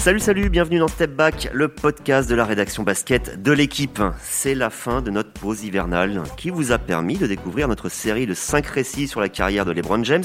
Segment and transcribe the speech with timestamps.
[0.00, 4.00] Salut, salut, bienvenue dans Step Back, le podcast de la rédaction basket de l'équipe.
[4.22, 8.26] C'est la fin de notre pause hivernale qui vous a permis de découvrir notre série
[8.26, 10.24] de 5 récits sur la carrière de LeBron James,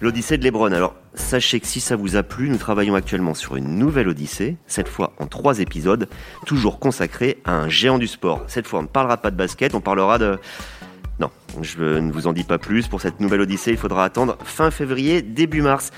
[0.00, 0.72] l'Odyssée de LeBron.
[0.72, 4.56] Alors, sachez que si ça vous a plu, nous travaillons actuellement sur une nouvelle Odyssée,
[4.66, 6.08] cette fois en 3 épisodes,
[6.46, 8.42] toujours consacrés à un géant du sport.
[8.46, 10.38] Cette fois, on ne parlera pas de basket, on parlera de...
[11.22, 11.30] Non,
[11.60, 12.88] je ne vous en dis pas plus.
[12.88, 15.92] Pour cette nouvelle Odyssée, il faudra attendre fin février, début mars.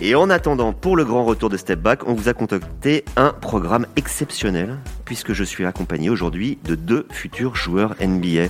[0.00, 3.28] Et en attendant, pour le grand retour de Step Back, on vous a contacté un
[3.30, 8.48] programme exceptionnel, puisque je suis accompagné aujourd'hui de deux futurs joueurs NBA.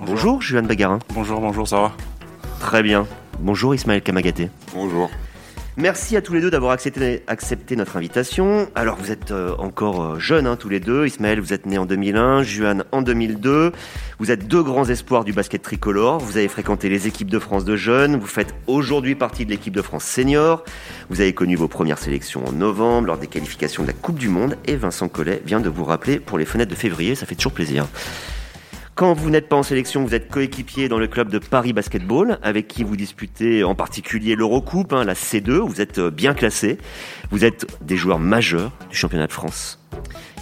[0.00, 1.00] Bonjour, Juan Bagarin.
[1.12, 1.92] Bonjour, bonjour, ça va?
[2.58, 3.06] Très bien.
[3.38, 4.48] Bonjour, Ismaël Kamagaté.
[4.72, 5.10] Bonjour.
[5.80, 7.22] Merci à tous les deux d'avoir accepté,
[7.74, 8.68] notre invitation.
[8.74, 11.06] Alors vous êtes euh, encore euh, jeunes hein, tous les deux.
[11.06, 13.72] Ismaël, vous êtes né en 2001, Juan en 2002.
[14.18, 16.18] Vous êtes deux grands espoirs du basket tricolore.
[16.18, 18.16] Vous avez fréquenté les équipes de France de jeunes.
[18.16, 20.64] Vous faites aujourd'hui partie de l'équipe de France senior.
[21.08, 24.28] Vous avez connu vos premières sélections en novembre lors des qualifications de la Coupe du
[24.28, 24.58] Monde.
[24.66, 27.14] Et Vincent Collet vient de vous rappeler pour les fenêtres de février.
[27.14, 27.86] Ça fait toujours plaisir.
[29.00, 32.38] Quand vous n'êtes pas en sélection, vous êtes coéquipier dans le club de Paris Basketball,
[32.42, 35.52] avec qui vous disputez en particulier l'Eurocoupe, hein, la C2.
[35.52, 36.76] Vous êtes euh, bien classé.
[37.30, 39.78] Vous êtes des joueurs majeurs du championnat de France.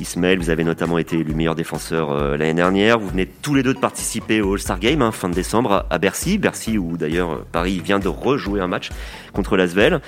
[0.00, 2.98] Ismaël, vous avez notamment été élu meilleur défenseur euh, l'année dernière.
[2.98, 5.98] Vous venez tous les deux de participer au All-Star Game, hein, fin de décembre, à
[5.98, 6.36] Bercy.
[6.36, 8.90] Bercy, où d'ailleurs euh, Paris vient de rejouer un match
[9.34, 10.00] contre l'Asvel.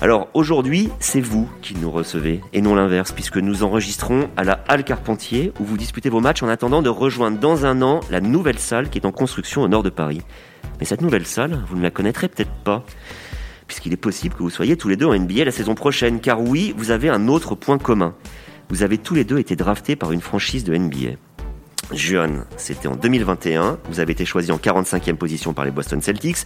[0.00, 4.64] Alors aujourd'hui, c'est vous qui nous recevez et non l'inverse, puisque nous enregistrons à la
[4.68, 8.20] Halle Carpentier où vous disputez vos matchs en attendant de rejoindre dans un an la
[8.20, 10.22] nouvelle salle qui est en construction au nord de Paris.
[10.78, 12.84] Mais cette nouvelle salle, vous ne la connaîtrez peut-être pas,
[13.66, 16.40] puisqu'il est possible que vous soyez tous les deux en NBA la saison prochaine, car
[16.40, 18.14] oui, vous avez un autre point commun.
[18.68, 21.16] Vous avez tous les deux été draftés par une franchise de NBA.
[21.92, 23.78] Juan, c'était en 2021.
[23.88, 26.38] Vous avez été choisi en 45e position par les Boston Celtics.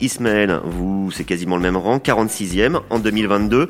[0.00, 3.68] Ismaël, vous, c'est quasiment le même rang, 46e en 2022.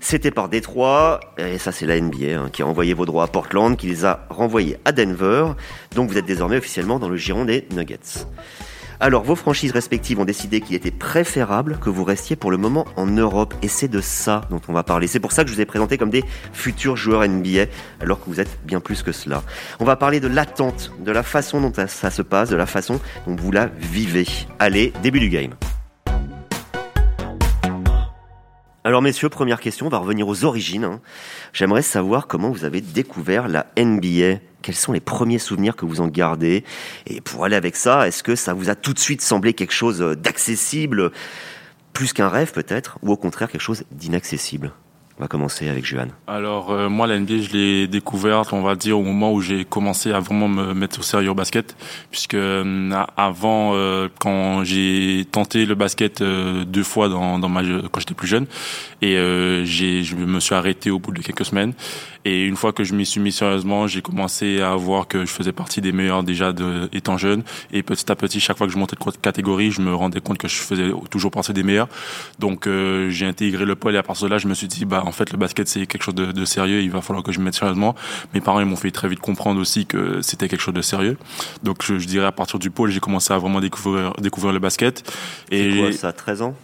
[0.00, 3.26] C'était par Détroit, et ça c'est la NBA hein, qui a envoyé vos droits à
[3.26, 5.52] Portland, qui les a renvoyés à Denver.
[5.94, 8.26] Donc vous êtes désormais officiellement dans le giron des Nuggets.
[9.02, 12.84] Alors, vos franchises respectives ont décidé qu'il était préférable que vous restiez pour le moment
[12.96, 13.54] en Europe.
[13.62, 15.06] Et c'est de ça dont on va parler.
[15.06, 16.22] C'est pour ça que je vous ai présenté comme des
[16.52, 17.64] futurs joueurs NBA,
[18.00, 19.42] alors que vous êtes bien plus que cela.
[19.78, 23.00] On va parler de l'attente, de la façon dont ça se passe, de la façon
[23.26, 24.26] dont vous la vivez.
[24.58, 25.54] Allez, début du game.
[28.84, 30.84] Alors messieurs, première question, on va revenir aux origines.
[30.84, 31.00] hein.
[31.54, 34.40] J'aimerais savoir comment vous avez découvert la NBA.
[34.62, 36.64] Quels sont les premiers souvenirs que vous en gardez
[37.06, 39.72] Et pour aller avec ça, est-ce que ça vous a tout de suite semblé quelque
[39.72, 41.10] chose d'accessible,
[41.92, 44.72] plus qu'un rêve peut-être, ou au contraire quelque chose d'inaccessible?
[45.20, 46.08] On va commencer avec Juan.
[46.26, 49.66] Alors euh, moi la NBA je l'ai découverte on va dire au moment où j'ai
[49.66, 51.76] commencé à vraiment me mettre au sérieux au basket
[52.10, 57.60] puisque euh, avant euh, quand j'ai tenté le basket deux fois dans, ma
[57.92, 58.46] quand j'étais plus jeune
[59.02, 59.16] et
[59.66, 61.74] j'ai je me suis arrêté au bout de quelques semaines
[62.24, 65.30] et une fois que je m'y suis mis sérieusement j'ai commencé à voir que je
[65.30, 67.42] faisais partie des meilleurs déjà de, étant jeune.
[67.72, 70.38] Et petit à petit chaque fois que je montais de catégorie je me rendais compte
[70.38, 71.88] que je faisais toujours partie des meilleurs.
[72.38, 74.84] Donc euh, j'ai intégré le pôle et à partir de là je me suis dit
[74.84, 76.82] bah en fait le basket c'est quelque chose de, de, sérieux.
[76.82, 77.94] Il va falloir que je me mette sérieusement.
[78.34, 81.16] Mes parents ils m'ont fait très vite comprendre aussi que c'était quelque chose de sérieux.
[81.62, 84.58] Donc je, je, dirais à partir du pôle j'ai commencé à vraiment découvrir découvrir le
[84.58, 85.10] basket.
[85.50, 86.54] Et quoi, ça 13 ans?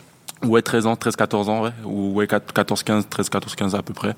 [0.45, 1.71] Ouais, 13 ans, 13, 14 ans, ouais.
[1.85, 4.15] Ou ouais, 14, 15, 13, 14, 15 à peu près.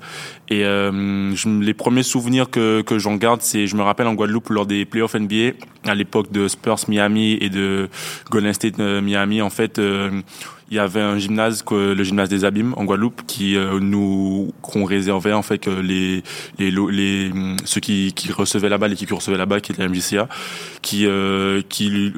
[0.49, 4.15] Et euh, je, les premiers souvenirs que, que j'en garde, c'est, je me rappelle en
[4.15, 5.53] Guadeloupe lors des playoffs NBA,
[5.85, 7.89] à l'époque de Spurs Miami et de
[8.29, 10.21] Golden State euh, Miami, en fait, euh,
[10.69, 14.83] il y avait un gymnase, le gymnase des Abîmes en Guadeloupe, qui euh, nous qu'on
[14.83, 16.21] réservait en fait que les
[16.59, 17.31] les, les
[17.63, 20.27] ceux qui, qui recevaient la balle, l'équipe qui recevait la balle, qui était la MJCA,
[20.81, 21.07] qui
[21.69, 22.13] qui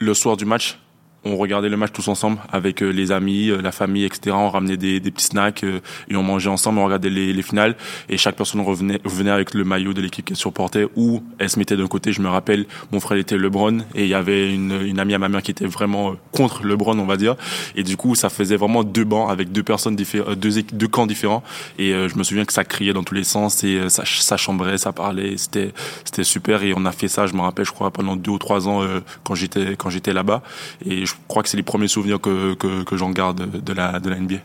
[0.00, 0.78] le soir du match
[1.24, 4.36] on regardait le match tous ensemble avec euh, les amis, euh, la famille, etc.
[4.38, 7.42] On ramenait des, des petits snacks euh, et on mangeait ensemble, on regardait les, les,
[7.42, 7.76] finales
[8.08, 11.58] et chaque personne revenait, revenait avec le maillot de l'équipe qu'elle supportait ou elle se
[11.58, 12.12] mettait d'un côté.
[12.12, 15.18] Je me rappelle, mon frère était LeBron et il y avait une, une amie à
[15.18, 17.36] ma mère qui était vraiment contre LeBron, on va dire.
[17.74, 21.06] Et du coup, ça faisait vraiment deux bancs avec deux personnes différentes, deux, deux camps
[21.06, 21.42] différents.
[21.78, 24.78] Et je me souviens que ça criait dans tous les sens et ça, ça chambrait,
[24.78, 25.36] ça parlait.
[25.36, 25.72] C'était
[26.04, 27.26] c'était super et on a fait ça.
[27.26, 28.82] Je me rappelle, je crois pendant deux ou trois ans
[29.22, 30.42] quand j'étais quand j'étais là-bas
[30.84, 34.00] et je crois que c'est les premiers souvenirs que, que, que j'en garde de la,
[34.00, 34.36] de la NBA.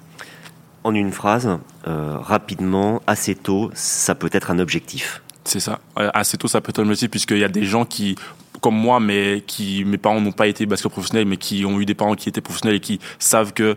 [0.84, 5.22] En une phrase, euh, rapidement, assez tôt, ça peut être un objectif.
[5.44, 5.80] C'est ça.
[5.96, 8.16] Assez tôt, ça peut être un objectif, puisqu'il y a des gens qui,
[8.62, 11.86] comme moi, mais qui, mes parents n'ont pas été basket professionnels, mais qui ont eu
[11.86, 13.76] des parents qui étaient professionnels et qui savent que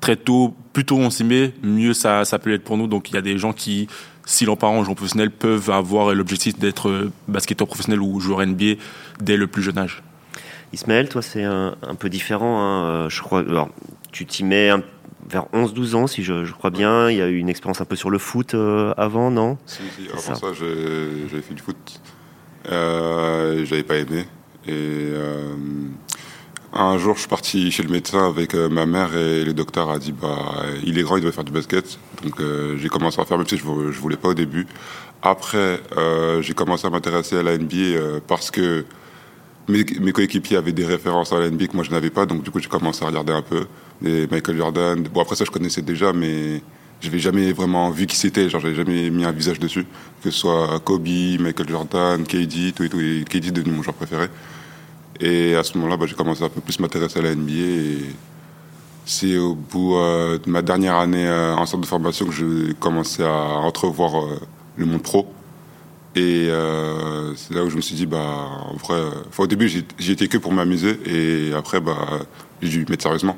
[0.00, 2.86] très tôt, plus tôt on s'y met, mieux ça, ça peut être pour nous.
[2.86, 3.86] Donc il y a des gens qui,
[4.26, 8.74] si leurs parents jouent professionnels, peuvent avoir l'objectif d'être basketteur professionnel ou joueur NBA
[9.20, 10.02] dès le plus jeune âge.
[10.72, 12.60] Ismaël, toi, c'est un, un, peu différent.
[12.60, 13.08] Hein.
[13.08, 13.40] Je crois.
[13.40, 13.70] Alors,
[14.10, 14.82] tu t'y mets un,
[15.28, 17.10] vers 11-12 ans, si je, crois bien.
[17.10, 18.54] Il y a eu une expérience un peu sur le foot
[18.96, 19.58] avant, non?
[19.66, 20.08] Si, si.
[20.10, 21.76] avant ça, j'avais fait du foot.
[22.70, 24.26] Euh, j'avais pas aimé.
[24.66, 25.12] Et
[26.74, 29.90] un jour, je suis parti chez le médecin avec euh, ma mère et le docteur
[29.90, 31.98] a dit bah il est grand, il doit faire du basket.
[32.24, 34.66] Donc euh, j'ai commencé à faire, même si je, je voulais pas au début.
[35.20, 38.86] Après, euh, j'ai commencé à m'intéresser à la NBA parce que
[39.68, 42.26] mes, coéquipiers avaient des références à la NBA que moi je n'avais pas.
[42.26, 43.66] Donc du coup, j'ai commencé à regarder un peu
[44.02, 45.02] Michael Jordan.
[45.02, 46.62] Bon après ça, je connaissais déjà, mais
[47.00, 48.48] je n'avais jamais vraiment vu qui c'était.
[48.48, 49.86] Genre, j'avais jamais mis un visage dessus,
[50.22, 51.06] que ce soit Kobe,
[51.40, 53.00] Michael Jordan, KD, tout et tout.
[53.00, 54.28] Et KD est devenu mon joueur préféré.
[55.20, 57.52] Et à ce moment-là, bah, j'ai commencé à un peu plus m'intéresser à la NBA.
[57.52, 57.98] Et
[59.04, 62.74] c'est au bout euh, de ma dernière année euh, en centre de formation que j'ai
[62.74, 64.40] commencé à entrevoir euh,
[64.76, 65.26] le monde pro.
[66.14, 66.48] Et
[67.36, 69.00] c'est là où je me suis dit, bah, en vrai,
[69.38, 70.98] au début, j'y étais que pour m'amuser.
[71.06, 71.96] Et après, bah,
[72.60, 73.36] j'ai dû mettre sérieusement.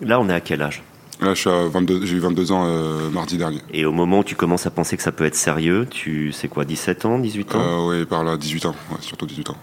[0.00, 0.82] Là, on est à quel âge?
[1.22, 2.66] Là, j'ai eu 22 ans
[3.10, 3.60] mardi dernier.
[3.72, 6.48] Et au moment où tu commences à penser que ça peut être sérieux, tu sais
[6.48, 7.88] quoi, 17 ans, 18 ans?
[7.88, 9.56] Oui, par là, 18 ans, surtout 18 ans.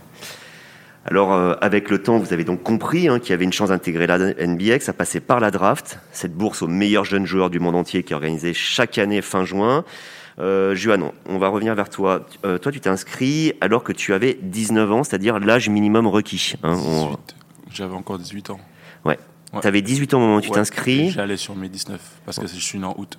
[1.05, 3.69] Alors, euh, avec le temps, vous avez donc compris hein, qu'il y avait une chance
[3.69, 7.49] d'intégrer la NBA, que ça passait par la draft, cette bourse aux meilleurs jeunes joueurs
[7.49, 9.83] du monde entier qui est organisée chaque année fin juin.
[10.39, 12.25] Euh, Juan, on va revenir vers toi.
[12.45, 16.55] Euh, toi, tu t'es inscrit alors que tu avais 19 ans, c'est-à-dire l'âge minimum requis.
[16.63, 16.77] Hein,
[17.71, 18.59] J'avais encore 18 ans.
[19.05, 19.19] Ouais.
[19.61, 21.11] Tu avais 18 ans au moment où tu t'inscris.
[21.11, 23.17] J'allais sur mes 19 parce que je suis né en août.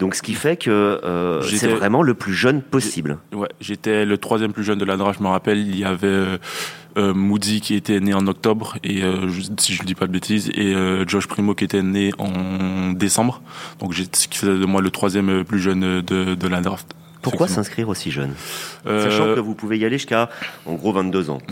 [0.00, 0.70] Donc, ce qui fait que
[1.04, 3.18] euh, c'est vraiment le plus jeune possible.
[3.34, 5.18] Ouais, j'étais le troisième plus jeune de la draft.
[5.18, 6.38] Je me rappelle, il y avait euh,
[6.96, 9.02] euh, Moody qui était né en octobre et
[9.58, 10.74] si je ne dis pas de bêtises, et
[11.06, 13.42] Josh Primo qui était né en décembre.
[13.78, 16.94] Donc, ce qui faisait de moi le troisième plus jeune de, de la draft.
[17.20, 18.32] Pourquoi s'inscrire aussi jeune?
[18.86, 20.30] Sachant que vous pouvez y aller jusqu'à,
[20.64, 21.42] en gros, 22 ans.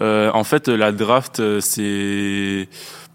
[0.00, 2.68] en fait, la draft, c'est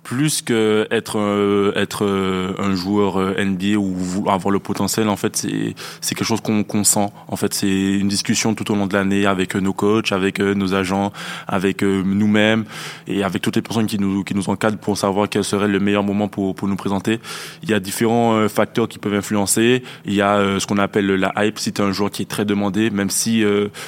[0.07, 5.17] plus que être euh, être euh, un joueur euh, NBA ou avoir le potentiel en
[5.17, 7.09] fait c'est c'est quelque chose qu'on qu'on sent.
[7.27, 10.73] En fait c'est une discussion tout au long de l'année avec nos coachs avec nos
[10.73, 11.11] agents
[11.45, 12.63] avec nous-mêmes
[13.07, 15.81] et avec toutes les personnes qui nous qui nous encadrent pour savoir quel serait le
[15.81, 17.19] meilleur moment pour pour nous présenter.
[17.63, 19.83] Il y a différents facteurs qui peuvent influencer.
[20.05, 21.59] Il y a ce qu'on appelle la hype.
[21.59, 23.43] Si tu es un joueur qui est très demandé même si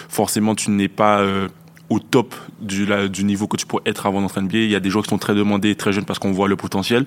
[0.09, 1.23] forcément tu n'es pas
[1.89, 4.57] au top du, du niveau que tu pourrais être avant d'entrer NBA.
[4.57, 6.55] Il y a des joueurs qui sont très demandés, très jeunes parce qu'on voit le
[6.55, 7.05] potentiel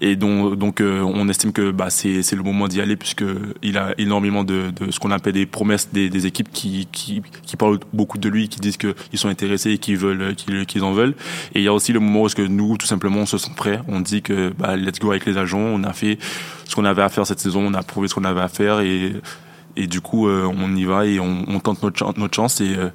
[0.00, 3.24] et donc, donc euh, on estime que bah, c'est, c'est le moment d'y aller puisque
[3.62, 7.22] il a énormément de, de ce qu'on appelle des promesses des, des équipes qui, qui,
[7.42, 10.92] qui, parlent beaucoup de lui, qui disent qu'ils sont intéressés et qu'ils veulent qu'ils, en
[10.92, 11.14] veulent.
[11.54, 13.38] Et il y a aussi le moment où est-ce que nous tout simplement on se
[13.38, 13.80] sent prêts.
[13.88, 15.58] On dit que bah, let's go avec les agents.
[15.58, 16.18] On a fait
[16.66, 17.66] ce qu'on avait à faire cette saison.
[17.66, 19.12] On a prouvé ce qu'on avait à faire et
[19.76, 22.74] et du coup euh, on y va et on, on tente notre, notre chance et
[22.76, 22.90] euh,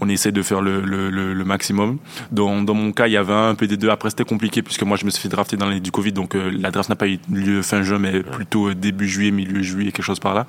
[0.00, 1.98] on essaie de faire le, le, le, maximum.
[2.30, 3.88] Dans, dans, mon cas, il y avait un PD2.
[3.88, 6.34] Après, c'était compliqué puisque moi, je me suis fait drafter dans l'année du Covid, donc
[6.34, 9.92] euh, la draft n'a pas eu lieu fin juin, mais plutôt début juillet, milieu juillet,
[9.92, 10.46] quelque chose par là.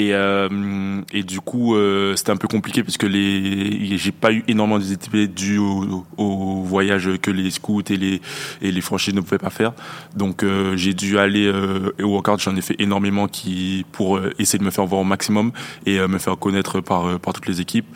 [0.00, 4.42] Et, euh, et du coup, euh, c'était un peu compliqué puisque les, j'ai pas eu
[4.48, 8.22] énormément de visibilité dû au, au, voyage que les scouts et les,
[8.62, 9.72] et les franchises ne pouvaient pas faire.
[10.16, 12.40] Donc, euh, j'ai dû aller euh, au workout.
[12.40, 15.52] J'en ai fait énormément qui pour euh, essayer de me faire voir au maximum
[15.84, 17.86] et me faire connaître par par toutes les équipes.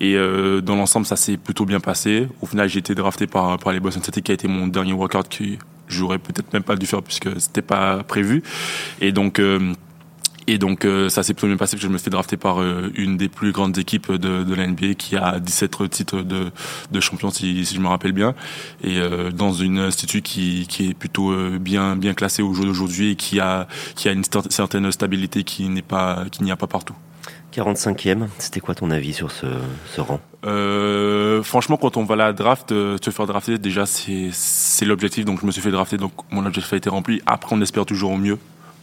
[0.00, 0.16] Et
[0.62, 2.28] dans l'ensemble, ça s'est plutôt bien passé.
[2.40, 5.28] Au final, j'ai été drafté par les Boston Celtics, qui a été mon dernier workout
[5.28, 8.42] qui j'aurais peut-être même pas dû faire puisque c'était pas prévu.
[9.00, 9.40] Et donc
[10.46, 12.36] et donc euh, ça s'est plutôt bien passé parce que je me suis fait drafter
[12.36, 16.22] par euh, une des plus grandes équipes de, de la NBA qui a 17 titres
[16.22, 18.34] de, champion si, je me rappelle bien
[18.82, 23.16] et euh, dans une institut qui, est plutôt bien bien classé au jour d'aujourd'hui et
[23.16, 26.94] qui a qui a une certaine stabilité qui n'est pas qui n'y a pas partout.
[27.52, 29.46] 45e, c'était quoi ton avis sur ce,
[30.00, 30.20] rang?
[30.44, 35.24] Euh, Franchement, quand on va la draft, se faire drafter, déjà c'est l'objectif.
[35.24, 37.20] Donc je me suis fait drafter, donc mon objectif a été rempli.
[37.26, 38.38] Après, on espère toujours au mieux.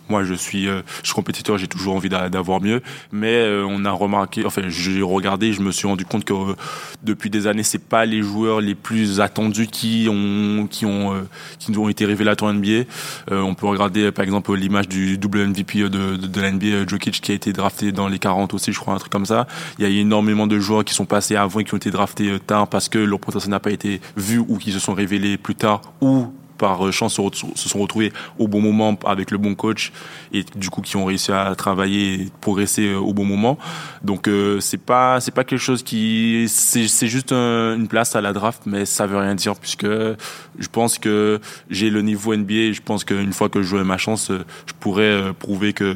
[0.10, 2.82] Moi, je suis, euh, je suis compétiteur, j'ai toujours envie d'avoir mieux.
[3.12, 6.56] Mais euh, on a remarqué, enfin, j'ai regardé, je me suis rendu compte que euh,
[7.04, 11.14] depuis des années, c'est pas les joueurs les plus attendus qui ont, qui ont,
[11.60, 12.84] qui ont été révélateurs NBA.
[13.32, 17.32] on peut regarder, par exemple, l'image du double MVP de, de, de l'NBA, Jokic, qui
[17.32, 19.48] a été drafté dans les 40 aussi, je crois, un truc comme ça.
[19.78, 22.40] Il y a énormément de joueurs qui sont passés avant et qui ont été draftés
[22.46, 25.56] tard parce que leur potentiel n'a pas été vu ou qui se sont révélés plus
[25.56, 29.92] tard ou par euh, chance se, sont retrouvés au bon moment avec le bon coach
[30.32, 33.58] et du coup qui ont réussi à travailler et progresser euh, au bon moment.
[34.04, 38.34] Donc euh, c'est pas c'est pas quelque chose qui c'est juste une place à la
[38.34, 41.40] draft mais ça veut rien dire puisque je pense que
[41.70, 44.32] j'ai le niveau NBA et je pense qu'une fois que je jouerai ma chance
[44.66, 45.96] je pourrais prouver que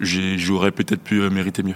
[0.00, 1.74] j'aurais peut-être pu mériter mieux.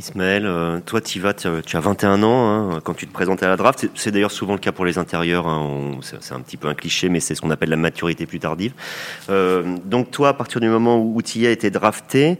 [0.00, 3.48] Ismaël, euh, toi, tu vas, tu as 21 ans hein, quand tu te présentes à
[3.48, 3.86] la draft.
[3.94, 5.46] C'est d'ailleurs souvent le cas pour les intérieurs.
[5.46, 8.40] Hein, c'est un petit peu un cliché, mais c'est ce qu'on appelle la maturité plus
[8.40, 8.72] tardive.
[9.28, 12.38] Euh, donc toi, à partir du moment où tu as été drafté,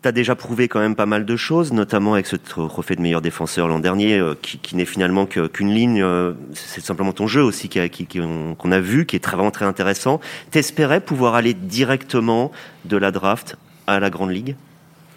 [0.00, 3.02] tu as déjà prouvé quand même pas mal de choses, notamment avec ce trophée de
[3.02, 6.02] meilleur défenseur l'an dernier, euh, qui, n'est finalement qu'une ligne.
[6.54, 10.20] c'est simplement ton jeu aussi qu'on a vu, qui est vraiment très intéressant.
[10.50, 12.50] T'espérais pouvoir aller directement
[12.86, 14.56] de la draft à la grande ligue?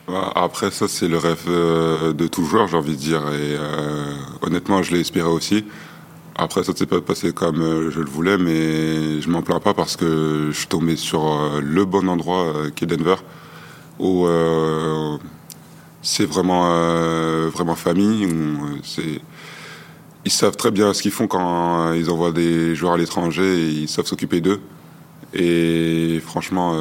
[0.08, 3.22] Après, ça, c'est le rêve euh, de tout joueur, j'ai envie de dire.
[3.30, 5.66] Et euh, honnêtement, je l'ai espéré aussi.
[6.36, 9.60] Après, ça ne s'est pas passé comme euh, je le voulais, mais je m'en plains
[9.60, 13.16] pas parce que je suis tombé sur le bon endroit qui est Denver,
[14.00, 14.28] où
[16.02, 16.70] c'est vraiment,
[17.50, 18.28] vraiment famille.
[20.26, 23.70] ils savent très bien ce qu'ils font quand ils envoient des joueurs à l'étranger et
[23.70, 24.62] ils savent s'occuper d'eux.
[25.34, 26.76] Et franchement,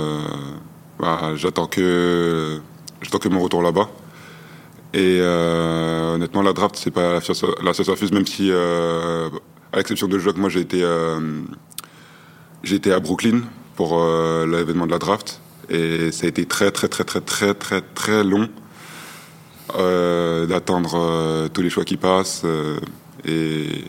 [0.99, 2.61] bah, j'attends que
[3.05, 3.89] J'attends que mon retour là-bas.
[4.95, 7.15] Et euh, honnêtement, la draft, c'est pas
[7.63, 9.29] la surface, même si, euh,
[9.73, 11.43] à l'exception de que moi j'ai été, euh,
[12.87, 13.43] à Brooklyn
[13.77, 14.03] pour
[14.47, 15.41] l'événement de la draft.
[15.69, 18.49] Et ça a été très, très, très, très, très, très, très long
[20.49, 22.45] d'attendre tous les choix qui passent.
[23.27, 23.85] et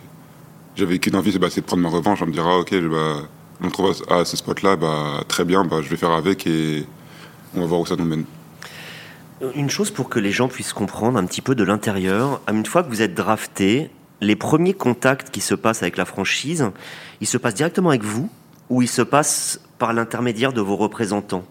[0.76, 2.22] j'avais qu'une envie, bah, c'est de prendre ma revanche.
[2.22, 3.18] On me dira, ok, bah,
[3.64, 6.86] on trouve à ce spot-là, bah, très bien, bah, je vais faire avec et
[7.56, 8.26] on va voir où ça nous mène.
[9.54, 12.42] Une chose pour que les gens puissent comprendre un petit peu de l'intérieur.
[12.50, 13.90] Une fois que vous êtes drafté,
[14.22, 16.72] les premiers contacts qui se passent avec la franchise,
[17.20, 18.30] ils se passent directement avec vous
[18.70, 21.44] ou ils se passent par l'intermédiaire de vos représentants?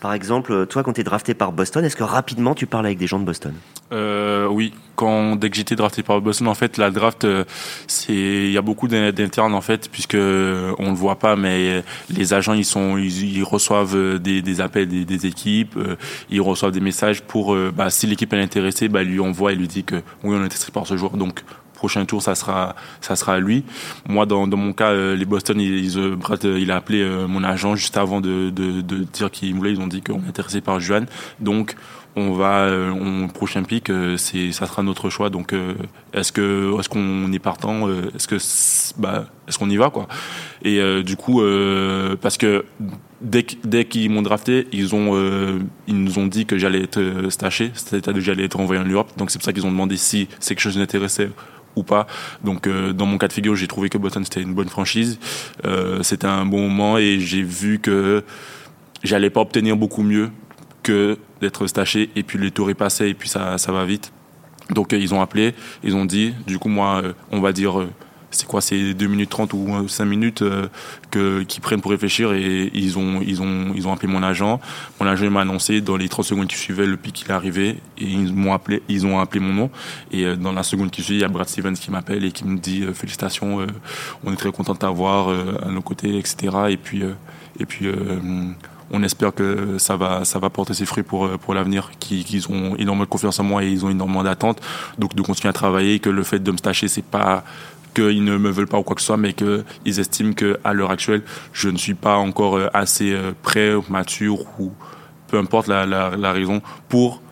[0.00, 2.96] Par exemple, toi, quand tu es drafté par Boston, est-ce que rapidement tu parles avec
[2.96, 3.54] des gens de Boston?
[3.92, 7.44] Euh, Oui, quand dès que j'étais drafté par Boston, en fait, la draft, euh,
[7.86, 11.82] c'est il y a beaucoup d'internes en fait, puisque euh, on le voit pas, mais
[12.10, 15.78] les agents ils sont ils, reçoivent des, des appels des, des, équipes,
[16.30, 19.68] ils reçoivent des messages pour bah, si l'équipe est intéressée, bah lui envoie et lui
[19.68, 21.42] dit que oui on est intéressé par ce joueur, donc
[21.80, 23.64] prochain tour, ça sera, ça sera lui.
[24.06, 27.02] Moi, dans, dans mon cas, euh, les Boston, ils, euh, Brad, euh, il a appelé
[27.26, 29.72] mon agent juste avant de, de, de dire qu'il voulait.
[29.72, 31.06] Ils ont dit qu'on est intéressé par Juan.
[31.40, 31.76] Donc,
[32.16, 35.30] on va, on, prochain pic, c'est, ça sera notre choix.
[35.30, 35.54] Donc,
[36.12, 37.88] est-ce que, est-ce qu'on est partant
[38.98, 40.08] bah, est-ce qu'on y va quoi?
[40.62, 41.42] Et du coup,
[42.20, 42.64] parce que
[43.20, 48.44] dès, qu'ils m'ont drafté, ils nous ont dit que j'allais être staché, c'est-à-dire que j'allais
[48.44, 49.10] être envoyé en Europe.
[49.16, 51.30] Donc c'est pour ça qu'ils ont demandé si c'est quelque chose m'intéressait
[51.76, 52.06] ou pas.
[52.44, 55.18] Donc euh, dans mon cas de figure, j'ai trouvé que Boston c'était une bonne franchise.
[55.64, 58.24] Euh, c'était un bon moment et j'ai vu que
[59.02, 60.30] j'allais pas obtenir beaucoup mieux
[60.82, 64.12] que d'être staché et puis les tours est passé et puis ça, ça va vite.
[64.70, 67.86] Donc euh, ils ont appelé, ils ont dit, du coup moi, on va dire
[68.30, 70.68] c'est quoi, c'est 2 minutes 30 ou 5 minutes euh,
[71.10, 74.60] que, qu'ils prennent pour réfléchir et ils ont, ils ont, ils ont appelé mon agent.
[75.00, 77.78] Mon agent m'a annoncé dans les 30 secondes qui suivaient le pic il est arrivé
[77.98, 79.70] et ils m'ont appelé, ils ont appelé mon nom.
[80.12, 82.30] Et euh, dans la seconde qui suit, il y a Brad Stevens qui m'appelle et
[82.30, 83.66] qui me dit euh, félicitations,
[84.24, 86.56] on est très content de t'avoir à nos côtés, etc.
[86.68, 87.02] Et puis,
[87.58, 87.86] et puis,
[88.90, 92.76] on espère que ça va, ça va porter ses fruits pour, pour l'avenir, qu'ils ont
[92.76, 94.60] énormément de confiance en moi et ils ont énormément d'attentes.
[94.98, 97.44] Donc de continuer à travailler, que le fait de me stacher, c'est pas
[97.94, 100.90] qu'ils ne me veulent pas ou quoi que ce soit, mais qu'ils estiment qu'à l'heure
[100.90, 104.72] actuelle, je ne suis pas encore euh, assez euh, prêt, mature ou
[105.28, 107.22] peu importe la, raison pour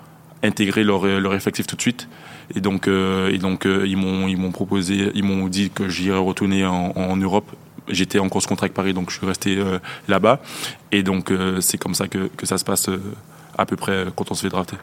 [0.42, 2.08] intégrer leur, euh, leur effectif tout de suite.
[2.54, 7.54] Et donc, et donc ils m'ont proposé, ils m'ont dit que j'irais retourner en Europe.
[7.90, 9.62] J'étais en course contrat avec Paris, donc je suis resté
[10.08, 10.40] là-bas.
[10.92, 12.90] Et donc c'est comme ça que, ça se passe
[13.56, 14.76] à peu près quand on se fait drafter.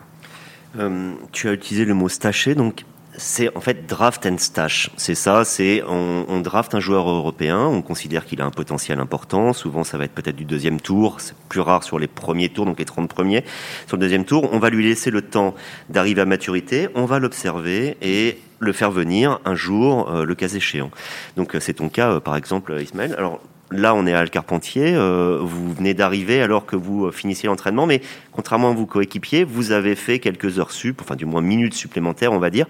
[1.32, 2.84] tu as utilisé le mot staché, donc
[3.18, 4.90] c'est en fait draft and stash.
[4.98, 9.00] C'est ça, c'est on, on, draft un joueur européen, on considère qu'il a un potentiel
[9.00, 9.54] important.
[9.54, 11.18] Souvent, ça va être peut-être du deuxième tour.
[11.20, 13.44] C'est plus rare sur les premiers tours, donc les 30 premiers.
[13.88, 15.56] Sur le deuxième tour, on va lui laisser le temps
[15.90, 20.48] d'arriver à maturité, on va l'observer et le faire venir un jour, euh, le cas
[20.48, 20.92] échéant.
[21.38, 23.16] Donc, euh, c'est ton cas, euh, par exemple, Ismaël.
[23.18, 23.42] Alors,
[23.72, 24.94] Là, on est à Le Carpentier.
[24.94, 28.00] Euh, vous venez d'arriver alors que vous finissiez l'entraînement, mais
[28.32, 32.32] contrairement à vos coéquipiers, vous avez fait quelques heures sup, enfin du moins minutes supplémentaires,
[32.32, 32.68] on va dire.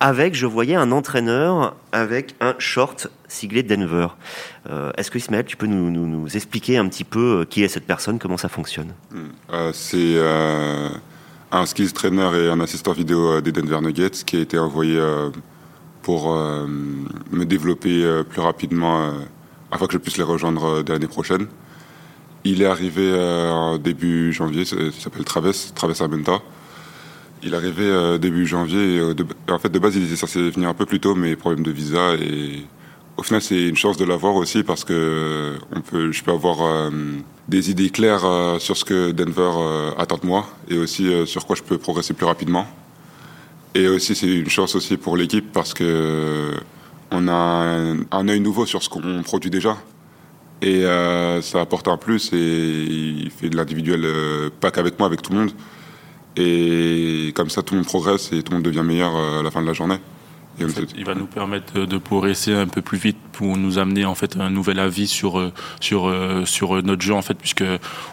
[0.00, 4.08] Avec, je voyais un entraîneur avec un short siglé Denver.
[4.96, 8.38] Est-ce que Ismaël, tu peux nous, expliquer un petit peu qui est cette personne, comment
[8.38, 8.94] ça fonctionne?
[9.74, 10.16] C'est
[11.52, 15.00] un skills trainer et un assistant vidéo des Denver Nuggets qui a été envoyé
[16.02, 19.12] pour me développer plus rapidement
[19.72, 21.46] afin que je puisse les rejoindre euh, l'année prochaine.
[22.44, 26.40] Il est arrivé euh, début janvier, il s'appelle Traves, Traves Armenta.
[27.42, 29.00] Il est arrivé euh, début janvier.
[29.48, 31.70] en fait, de base, il était censé venir un peu plus tôt, mais problème de
[31.70, 32.14] visa.
[32.14, 32.64] Et
[33.16, 36.90] au final, c'est une chance de l'avoir aussi parce que on peut, je peux avoir
[37.48, 38.24] des idées claires
[38.58, 39.50] sur ce que Denver
[39.98, 42.66] attend de moi et aussi sur quoi je peux progresser plus rapidement.
[43.74, 46.52] Et aussi, c'est une chance aussi pour l'équipe parce que
[47.10, 49.76] on a un, un œil nouveau sur ce qu'on produit déjà.
[50.62, 55.06] Et euh, ça apporte un plus et il fait de l'individuel, euh, pas qu'avec moi,
[55.06, 55.50] avec tout le monde.
[56.36, 59.42] Et comme ça, tout le monde progresse et tout le monde devient meilleur euh, à
[59.42, 59.98] la fin de la journée.
[60.60, 63.78] En fait, il va nous permettre de, de, progresser un peu plus vite pour nous
[63.78, 66.12] amener en fait un nouvel avis sur sur
[66.44, 67.64] sur notre jeu en fait puisque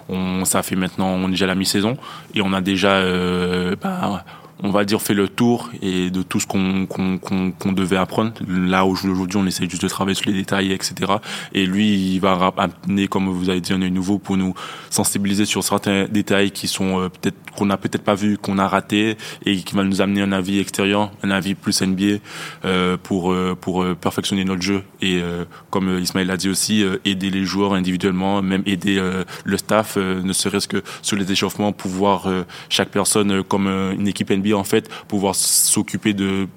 [0.08, 1.98] on ça fait maintenant on est déjà à la mi-saison
[2.34, 4.24] et on a déjà euh, bah,
[4.62, 8.34] on va dire, fait le tour et de tout ce qu'on qu'on devait apprendre.
[8.48, 11.14] Là, aujourd'hui, on essaie juste de travailler sur les détails, etc.
[11.54, 14.54] Et lui, il va amener, comme vous avez dit, un nouveau pour nous
[14.90, 18.68] sensibiliser sur certains détails qui sont euh, peut-être qu'on n'a peut-être pas vu, qu'on a
[18.68, 22.20] raté, et qui va nous amener un avis extérieur, un avis plus NBA
[22.66, 25.22] euh, pour euh, pour euh, perfectionner notre jeu et
[25.70, 29.02] comme Ismaël l'a dit aussi, aider les joueurs individuellement, même aider
[29.44, 32.28] le staff, ne serait-ce que sur les échauffements, pouvoir
[32.70, 36.48] chaque personne comme une équipe NBA en fait pouvoir s'occuper de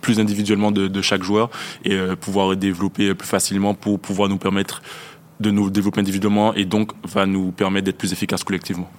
[0.00, 1.50] plus individuellement de, chaque joueur
[1.84, 4.82] et euh, pouvoir développer plus facilement pour pouvoir nous permettre
[5.40, 8.90] de nous développer individuellement et donc va nous permettre d'être plus efficaces collectivement.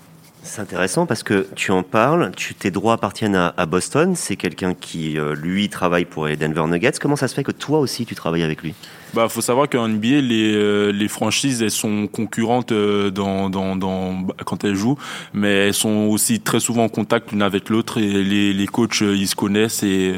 [0.44, 4.38] C'est intéressant parce que tu en parles, tu, tes droits appartiennent à, à Boston, c'est
[4.38, 6.94] quelqu'un qui, euh, lui, travaille pour les Denver Nuggets.
[7.02, 8.74] Comment ça se fait que toi aussi, tu travailles avec lui?
[9.14, 13.76] Bah, faut savoir qu'en NBA, les, euh, les franchises, elles sont concurrentes euh, dans, dans,
[13.76, 14.98] dans, quand elles jouent,
[15.34, 19.02] mais elles sont aussi très souvent en contact l'une avec l'autre et les, les coachs,
[19.02, 20.14] ils se connaissent et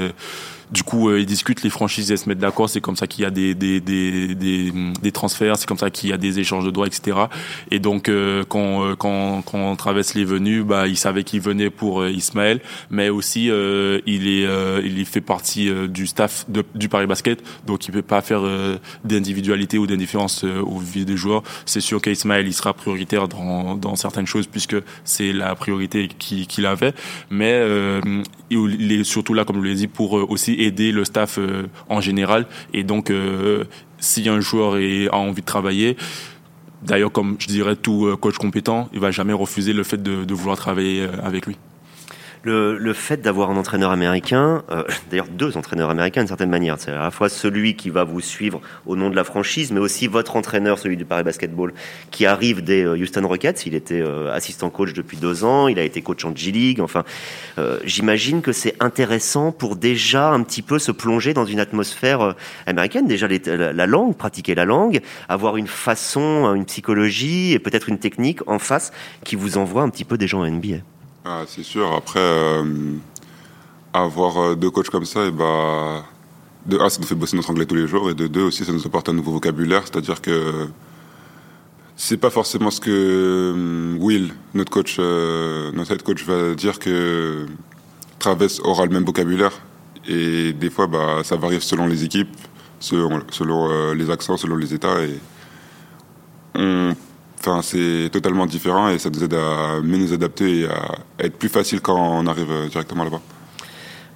[0.72, 2.70] du coup, euh, ils discutent, les franchises, elles se mettent d'accord.
[2.70, 4.72] C'est comme ça qu'il y a des, des, des, des,
[5.02, 7.18] des transferts, c'est comme ça qu'il y a des échanges de droits, etc.
[7.72, 11.42] Et donc, euh, quand, euh, quand, quand on traverse les venues, bah, ils savaient qu'il
[11.42, 12.62] venait pour Ismaël,
[12.92, 14.48] mais aussi il est
[14.84, 16.46] il fait partie du staff
[16.76, 18.42] du Paris Basket, donc il peut pas faire
[19.04, 21.44] d'individualité ou d'indifférence au vie des joueurs.
[21.66, 26.66] C'est sûr qu'Ismaël il sera prioritaire dans, dans certaines choses puisque c'est la priorité qu'il
[26.66, 26.94] avait,
[27.30, 27.64] mais
[28.50, 32.01] il est surtout là, comme je l'ai dit, pour aussi aider le staff euh, en
[32.01, 32.46] général.
[32.74, 33.63] Et donc, euh,
[34.00, 35.98] si un joueur a envie de travailler,
[36.84, 40.33] d'ailleurs, comme je dirais tout euh, coach compétent, il va jamais refuser le fait de
[40.33, 41.57] vouloir travailler avec lui
[42.44, 46.92] le, fait d'avoir un entraîneur américain, euh, d'ailleurs deux entraîneurs américains d'une certaine manière, c'est
[46.92, 50.08] à la fois celui qui va vous suivre au nom de la franchise, mais aussi
[50.08, 51.74] votre entraîneur, celui du Paris Basketball,
[52.12, 53.66] qui arrive des euh, Houston Rockets.
[53.66, 56.82] Il était euh, assistant coach depuis deux ans, il a été coach en G-League.
[56.82, 57.04] Enfin,
[57.84, 63.06] j'imagine que c'est intéressant pour déjà un petit peu se plonger dans une atmosphère américaine.
[63.06, 68.00] Déjà la, la langue, pratiquer la langue, avoir une façon, une psychologie et peut-être une
[68.00, 68.92] technique en face
[69.24, 70.78] qui vous envoie un petit peu des gens à NBA.
[71.25, 71.94] Ah, c'est sûr.
[71.94, 72.96] Après, euh,
[73.94, 76.05] avoir euh, deux coachs comme ça, et bah,
[76.66, 78.64] de un, ça nous fait bosser notre anglais tous les jours, et de deux aussi,
[78.64, 79.84] ça nous apporte un nouveau vocabulaire.
[79.84, 80.68] C'est-à-dire que
[81.96, 87.46] c'est pas forcément ce que euh, Will, notre coach, notre head coach, va dire que
[88.20, 89.51] Travis aura le même vocabulaire.
[90.08, 92.36] Et des fois, bah, ça varie selon les équipes,
[92.79, 93.22] selon,
[93.94, 95.03] les accents, selon les états.
[95.03, 95.20] Et
[97.40, 101.38] Enfin, c'est totalement différent et ça nous aide à mieux nous adapter et à être
[101.38, 103.22] plus facile quand on arrive directement là-bas.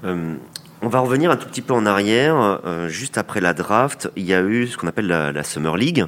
[0.04, 0.36] Euh,
[0.82, 2.60] on va revenir un tout petit peu en arrière.
[2.66, 6.06] Euh, juste après la draft, il y a eu ce qu'on appelle la, Summer League.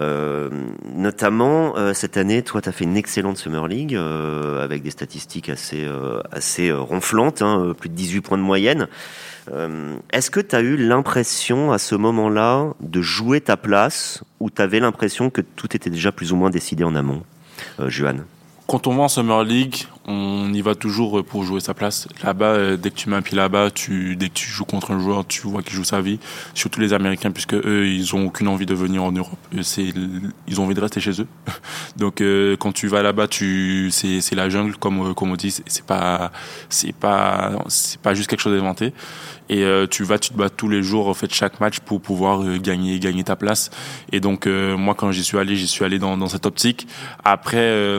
[0.00, 0.48] Euh,
[0.94, 5.86] notamment, cette année, toi, tu as fait une excellente Summer League avec des statistiques assez,
[6.32, 8.88] assez ronflantes, hein, plus de 18 points de moyenne.
[9.52, 14.50] Euh, est-ce que tu as eu l'impression à ce moment-là de jouer ta place ou
[14.50, 17.22] tu avais l'impression que tout était déjà plus ou moins décidé en amont,
[17.80, 17.88] euh,
[18.66, 22.08] quand on va en Summer League, on y va toujours pour jouer sa place.
[22.22, 24.90] Là-bas, euh, dès que tu mets un pied là-bas, tu, dès que tu joues contre
[24.90, 26.18] un joueur, tu vois qu'il joue sa vie.
[26.54, 29.38] Surtout les Américains, puisque eux, ils ont aucune envie de venir en Europe.
[29.62, 29.92] C'est,
[30.48, 31.28] ils ont envie de rester chez eux.
[31.96, 35.50] Donc, euh, quand tu vas là-bas, c'est la jungle, comme, comme on dit.
[35.50, 36.32] C'est pas,
[36.68, 38.92] c'est pas, c'est pas juste quelque chose d'inventé.
[39.48, 42.00] Et euh, tu vas, tu te bats tous les jours, en fait, chaque match pour
[42.00, 43.70] pouvoir gagner, gagner ta place.
[44.10, 46.88] Et donc, moi, quand j'y suis allé, j'y suis allé dans, dans cette optique.
[47.24, 47.98] Après,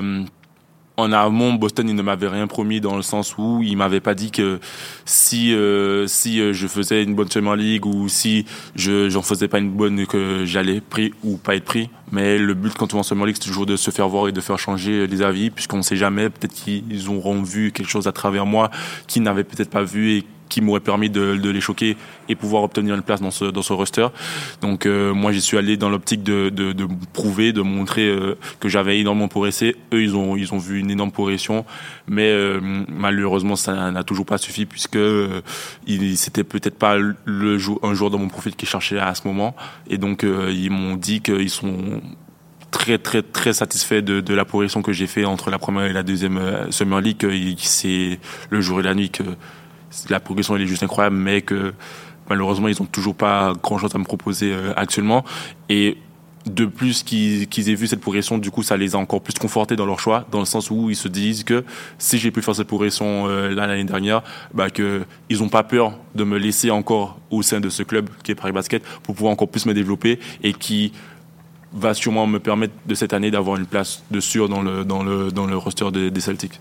[0.98, 4.16] en amont, Boston, il ne m'avait rien promis dans le sens où il m'avait pas
[4.16, 4.60] dit que
[5.06, 9.48] si euh, si euh, je faisais une bonne Summer League ou si je j'en faisais
[9.48, 11.92] pas une bonne que j'allais pris ou pas être pris.
[12.12, 14.28] Mais le but quand on va en Summer League, c'est toujours de se faire voir
[14.28, 16.32] et de faire changer les avis, puisqu'on sait jamais.
[16.32, 18.72] Peut-être qu'ils auront vu quelque chose à travers moi
[19.06, 21.98] qu'ils n'avaient peut-être pas vu et qui m'aurait permis de, les choquer
[22.30, 24.08] et pouvoir obtenir une place dans ce, dans ce roster.
[24.62, 28.70] Donc euh, moi j'y suis allé dans l'optique de, de, prouver, de montrer euh, que
[28.70, 29.76] j'avais énormément progressé.
[29.94, 31.66] Eux ils ont, ils ont vu une énorme progression,
[32.08, 35.00] mais euh, malheureusement ça n'a toujours pas suffi puisque
[36.16, 39.56] c'était peut-être pas le jour, un jour dans mon profil qui cherchait à ce moment.
[39.90, 42.02] Et donc ils m'ont dit qu'ils sont
[42.72, 45.94] très très très satisfaits de, de la progression que j'ai fait entre la première et
[45.94, 47.58] la deuxième Summer League.
[47.60, 49.24] C'est le jour et la nuit que
[50.10, 51.74] la progression elle est juste incroyable, mais que
[52.30, 55.24] malheureusement ils ont toujours pas grand chose à me proposer actuellement.
[55.70, 55.98] Et
[56.50, 59.76] de plus qu'ils aient vu cette progression, du coup, ça les a encore plus confortés
[59.76, 61.64] dans leur choix, dans le sens où ils se disent que
[61.98, 64.24] si j'ai pu faire cette progression euh, l'année dernière,
[64.54, 68.32] bah, qu'ils n'ont pas peur de me laisser encore au sein de ce club qui
[68.32, 70.94] est Paris Basket pour pouvoir encore plus me développer et qui
[71.74, 75.04] va sûrement me permettre de cette année d'avoir une place de sûr dans le, dans
[75.04, 76.60] le, dans le roster des, Celtics.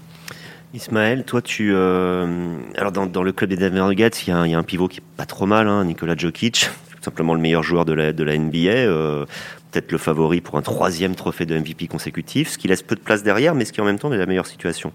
[0.74, 1.72] Ismaël, toi, tu.
[1.74, 5.16] Euh, alors, dans, le club des Denver Nuggets, il y, a un pivot qui est
[5.16, 6.68] pas trop mal, hein, Nicolas Jokic,
[7.00, 8.70] simplement le meilleur joueur de la, NBA.
[8.70, 9.24] Euh,
[9.70, 13.00] peut-être le favori pour un troisième trophée de MVP consécutif, ce qui laisse peu de
[13.00, 14.92] place derrière, mais ce qui en même temps est la meilleure situation.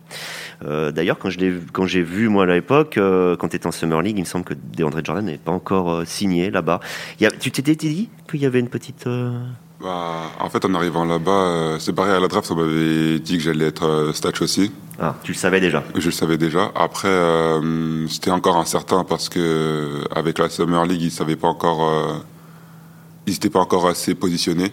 [0.65, 1.29] Euh, d'ailleurs, quand
[1.86, 4.53] j'ai vu moi à l'époque, quand tu étais en Summer League, il me semble que
[4.53, 6.79] DeAndre Jordan n'est pas encore signé là-bas.
[7.39, 9.07] Tu t'étais dit qu'il y avait une petite
[9.82, 13.44] bah, en fait, en arrivant là-bas, c'est pareil à la draft, on m'avait dit que
[13.44, 14.72] j'allais être Statch aussi.
[15.00, 16.72] Ah, tu le savais déjà Je le savais déjà.
[16.76, 17.10] Après,
[18.08, 22.24] c'était encore incertain parce que avec la Summer League, ils savaient pas encore
[23.28, 24.72] ils n'étaient pas encore assez positionnés.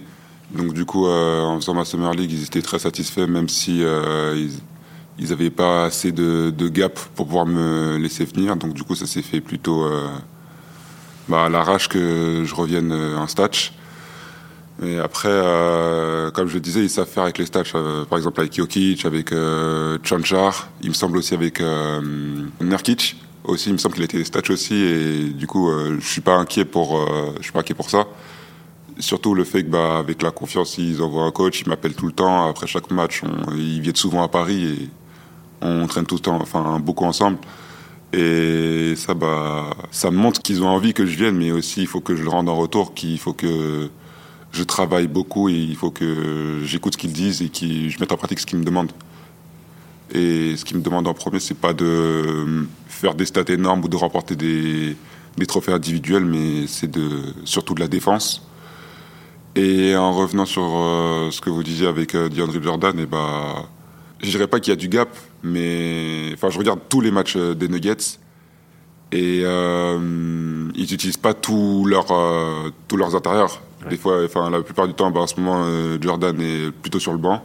[0.53, 3.83] Donc du coup, euh, en faisant ma Summer League, ils étaient très satisfaits, même si
[3.83, 4.49] euh,
[5.19, 8.57] ils n'avaient pas assez de, gap pour pouvoir me laisser venir.
[8.57, 10.09] Donc du coup, ça s'est fait plutôt euh,
[11.29, 13.75] bah, à l'arrache que je revienne en statch.
[14.83, 15.29] Et après,
[16.35, 17.65] comme je le disais, ils savent faire avec les stats.
[18.09, 19.31] par exemple, avec Jokic, avec
[20.05, 20.69] Chanchar.
[20.83, 21.61] Il me semble aussi avec
[22.61, 23.17] Nerkic.
[23.45, 24.75] Aussi, il me semble qu'il était stats aussi.
[24.75, 28.07] Et du coup, je suis pas inquiet pour, je suis pas inquiet pour ça
[28.99, 32.07] surtout le fait que bah, avec la confiance, ils envoient un coach, ils m'appellent tout
[32.07, 32.49] le temps.
[32.49, 33.23] Après chaque match,
[33.55, 34.89] ils viennent souvent à Paris et
[35.61, 37.39] on traîne tout le temps, enfin beaucoup ensemble.
[38.13, 41.87] Et ça, bah, ça me montre qu'ils ont envie que je vienne, mais aussi il
[41.87, 43.91] faut que je le rende en retour, qu'il faut que
[44.59, 48.11] je travaille beaucoup et il faut que j'écoute ce qu'ils disent et que je mette
[48.11, 48.93] en pratique ce qu'ils me demandent.
[50.13, 53.89] Et ce qu'ils me demandent en premier, c'est pas de faire des stats énormes ou
[53.89, 54.97] de remporter des,
[55.47, 58.43] trophées individuels, mais c'est de, surtout de la défense
[59.55, 63.07] et en revenant sur euh, ce que vous disiez avec euh, DeAndre Jordan, et eh
[63.07, 63.67] bah,
[64.23, 65.09] je dirais pas qu'il y a du gap,
[65.43, 68.19] mais enfin, je regarde tous les matchs euh, des Nuggets
[69.11, 71.89] et ils n'utilisent pas tous
[72.87, 73.63] tous leurs intérieurs.
[73.89, 75.65] Des fois, enfin, la plupart du temps, bah, en ce moment,
[76.01, 77.43] Jordan est plutôt sur le banc.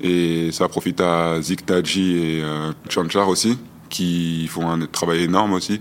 [0.00, 2.42] Et ça profite à Zik Taji et
[2.88, 5.80] Chanchar aussi, qui font un travail énorme aussi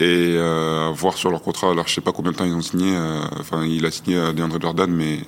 [0.00, 1.70] et euh, voir sur leur contrat.
[1.70, 2.96] Alors, je sais pas combien de temps ils ont signé.
[2.96, 5.20] Euh, enfin, il a signé euh, DeAndre Jordan, mais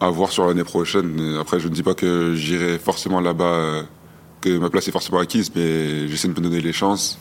[0.00, 1.36] à voir sur l'année prochaine.
[1.40, 3.82] Après, je ne dis pas que j'irai forcément là-bas,
[4.40, 7.18] que ma place est forcément acquise, mais j'essaie de me donner les chances.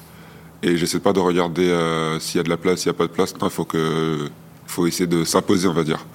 [0.64, 1.68] Et j'essaie pas de regarder
[2.20, 3.34] s'il y a de la place, s'il n'y a pas de place.
[3.40, 4.30] Non, il faut que,
[4.68, 6.06] faut essayer de s'imposer, on va dire.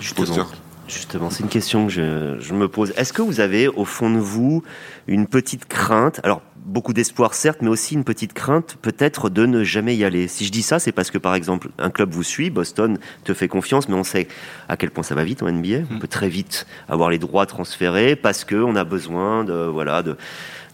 [0.00, 0.46] Justement.
[0.88, 2.92] Justement, c'est une question que je, je me pose.
[2.96, 4.64] Est-ce que vous avez au fond de vous
[5.06, 9.64] une petite crainte Alors, beaucoup d'espoir certes, mais aussi une petite crainte peut-être de ne
[9.64, 10.28] jamais y aller?
[10.28, 13.34] Si je dis ça, c'est parce que par exemple un club vous suit, Boston te
[13.34, 14.28] fait confiance, mais on sait
[14.68, 15.86] à quel point ça va vite en NBA.
[15.90, 15.98] On mm.
[16.00, 20.16] peut très vite avoir les droits transférés parce que on a besoin de voilà de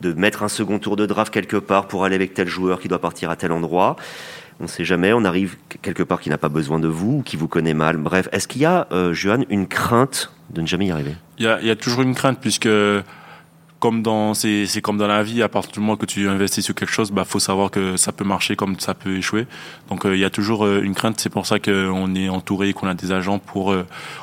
[0.01, 2.89] de mettre un second tour de draft quelque part pour aller avec tel joueur qui
[2.89, 3.97] doit partir à tel endroit.
[4.59, 7.23] On ne sait jamais, on arrive quelque part qui n'a pas besoin de vous ou
[7.23, 7.99] qui vous connaît mal.
[7.99, 9.15] Bref, est-ce qu'il y a, euh,
[9.51, 11.15] une crainte de ne jamais y arriver?
[11.39, 12.69] Il y, a, toujours une crainte puisque
[13.79, 16.75] comme dans c'est comme dans la vie à partir du moment que tu investis sur
[16.75, 19.47] quelque chose bah faut savoir que ça peut marcher comme ça peut échouer.
[19.91, 21.21] Donc euh, il y a toujours euh, une crainte.
[21.21, 23.75] C'est pour ça qu'on est entouré qu'on a des agents pour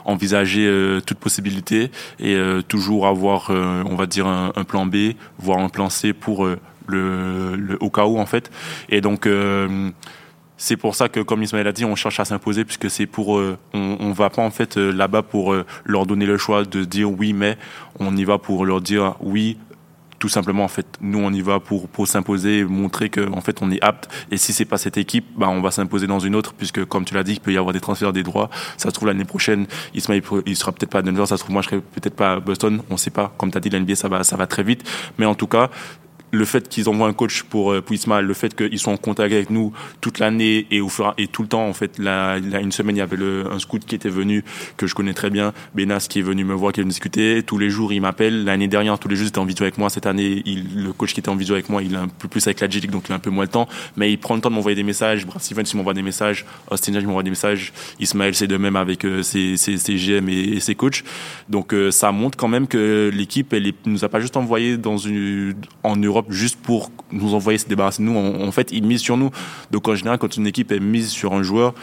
[0.05, 0.67] envisager
[1.05, 2.35] toute possibilité et
[2.67, 6.47] toujours avoir on va dire un, plan B voire un plan C pour
[6.87, 8.49] le au cas où en fait.
[8.89, 9.27] Et donc
[10.57, 13.37] c'est pour ça que, comme Ismaël a dit, on cherche à s'imposer puisque c'est pour,
[13.37, 16.63] euh, on, on va pas en fait euh, là-bas pour euh, leur donner le choix
[16.63, 17.57] de dire oui, mais
[17.99, 19.57] on y va pour leur dire oui,
[20.23, 20.87] tout simplement en fait.
[21.01, 24.07] Nous on y va pour pour s'imposer montrer que fait on est apte.
[24.31, 27.03] Et si c'est pas cette équipe bah on va s'imposer dans une autre puisque comme
[27.03, 28.49] tu l'as dit il peut y avoir des transferts des droits.
[28.77, 31.51] Ça se trouve l'année prochaine Ismaël il sera peut-être pas à Denver ça se trouve
[31.51, 33.33] moi je serai peut-être pas à Boston on sait pas.
[33.37, 34.89] Comme tu as dit l'NBA ça va ça va très vite.
[35.17, 35.69] Mais en tout cas
[36.33, 38.97] le fait qu'ils envoient un coach pour, euh, pour Ismaël, le fait qu'ils sont en
[38.97, 42.33] contact avec nous toute l'année et, au fur, et tout le temps, en fait, là,
[42.33, 44.43] a une semaine, il y avait le, un scout qui était venu,
[44.75, 47.43] que je connais très bien, Benas, qui est venu me voir, qui est venu discuter.
[47.43, 48.45] Tous les jours, il m'appelle.
[48.45, 49.91] L'année dernière, tous les jours, il était en visio avec moi.
[49.91, 52.27] Cette année, il, le coach qui était en visio avec moi, il est un peu
[52.27, 53.67] plus avec la G donc il a un peu moins le temps.
[53.95, 55.27] Mais il prend le temps de m'envoyer des messages.
[55.27, 56.45] Brad Stevens, il m'envoie des messages.
[56.71, 57.73] Austin il m'envoie des messages.
[57.99, 61.03] Ismaël, c'est de même avec euh, ses, ses, ses, GM et, ses coachs.
[61.47, 64.97] Donc, euh, ça montre quand même que l'équipe, elle nous a pas juste envoyé dans
[64.97, 68.17] une, en Europe juste pour nous envoyer se débarrasser de nous.
[68.17, 69.31] En, fait, ils misent sur nous.
[69.71, 71.73] Donc en général, quand une équipe est mise sur un joueur,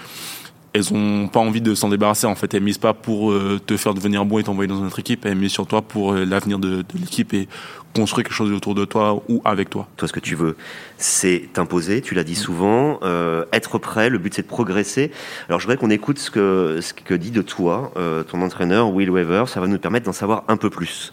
[0.72, 2.26] elles ont pas envie de s'en débarrasser.
[2.26, 4.98] En fait, elles misent pas pour euh, te faire devenir bon et t'envoyer dans notre
[5.00, 5.26] équipe.
[5.26, 7.48] Elles misent sur toi pour euh, l'avenir de, l'équipe et
[7.94, 9.88] construire quelque chose autour de toi ou avec toi.
[9.96, 10.56] Toi, ce que tu veux,
[10.96, 12.02] c'est t'imposer.
[12.02, 14.10] Tu l'as dit souvent, euh, être prêt.
[14.10, 15.10] Le but, c'est de progresser.
[15.48, 17.92] Alors, je voudrais qu'on écoute ce que ce que dit de toi
[18.28, 19.44] ton entraîneur Will Weaver.
[19.46, 21.12] Ça va nous permettre d'en savoir un peu plus.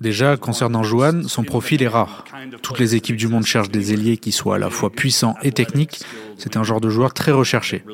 [0.00, 2.24] Déjà, concernant Johan, son profil est rare.
[2.62, 5.52] Toutes les équipes du monde cherchent des ailiers qui soient à la fois puissants et
[5.52, 6.00] techniques.
[6.38, 7.84] C'est un genre de joueur très recherché.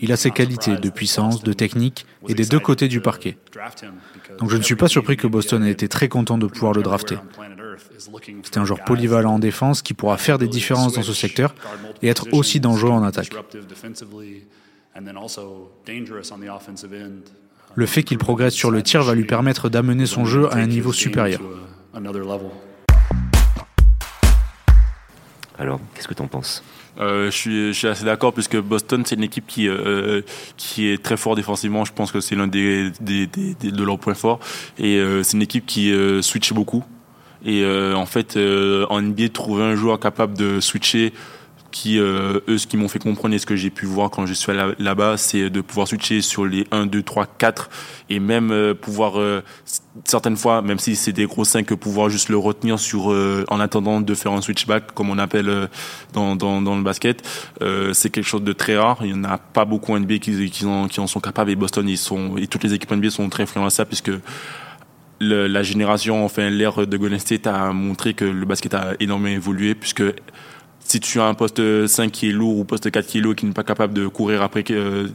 [0.00, 3.38] Il a ses qualités de puissance, de technique et des deux côtés du parquet.
[4.38, 6.82] Donc je ne suis pas surpris que Boston ait été très content de pouvoir le
[6.82, 7.16] drafter.
[8.42, 11.54] C'est un joueur polyvalent en défense qui pourra faire des différences dans ce secteur
[12.02, 13.30] et être aussi dangereux en attaque.
[17.78, 20.66] Le fait qu'il progresse sur le tir va lui permettre d'amener son jeu à un
[20.66, 21.40] niveau supérieur.
[25.56, 26.64] Alors, qu'est-ce que tu en penses?
[26.98, 30.22] Euh, je, suis, je suis assez d'accord puisque Boston c'est une équipe qui euh,
[30.56, 31.84] qui est très fort défensivement.
[31.84, 34.40] Je pense que c'est l'un des, des, des, des- de leurs points forts
[34.80, 36.82] et euh, c'est une équipe qui euh, switch beaucoup.
[37.44, 41.12] Et euh, en fait, euh, en NBA, trouver un joueur capable de switcher,
[41.70, 44.26] qui euh, eux, ce qui m'ont fait comprendre et ce que j'ai pu voir quand
[44.26, 47.70] je suis là-bas, c'est de pouvoir switcher sur les 1, 2, 3, 4
[48.10, 49.42] et même euh, pouvoir euh,
[50.04, 53.60] certaines fois, même si c'est des gros 5, pouvoir juste le retenir sur euh, en
[53.60, 55.66] attendant de faire un switchback comme on appelle euh,
[56.12, 57.26] dans, le basket.
[57.62, 58.98] Euh, c'est quelque chose de très rare.
[59.02, 61.98] Il n'y en a pas beaucoup en NBA qui, en, sont capables et Boston ils
[61.98, 64.10] sont et toutes les équipes NBA sont très influencées à ça puisque
[65.20, 69.74] la génération, enfin l'ère de Golden State a montré que le basket a énormément évolué
[69.74, 70.04] puisque
[70.88, 73.34] si tu as un poste 5 qui est lourd ou poste 4 qui est lourd
[73.34, 75.06] et qui n'est pas capable de courir après euh,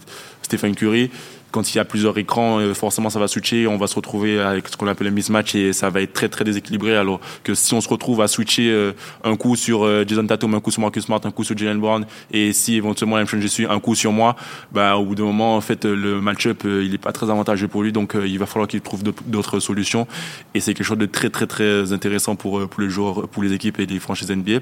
[0.44, 1.10] Stephen Curry,
[1.50, 4.40] quand il y a plusieurs écrans, euh, forcément ça va switcher, on va se retrouver
[4.40, 6.96] avec ce qu'on appelle un mismatch et ça va être très très déséquilibré.
[6.96, 8.92] Alors que si on se retrouve à switcher euh,
[9.24, 11.80] un coup sur euh, Jason Tatum, un coup sur Marcus Smart, un coup sur Jalen
[11.80, 14.36] Brown et si éventuellement la je suis un coup sur moi,
[14.72, 17.68] bah au bout d'un moment en fait le match-up euh, il est pas très avantageux
[17.68, 17.92] pour lui.
[17.92, 20.08] Donc il va falloir qu'il trouve d'autres- solutions.
[20.56, 23.54] Et c'est quelque chose de très très très intéressant pour pour les joueurs, pour les
[23.54, 24.60] équipes et les franchises NBA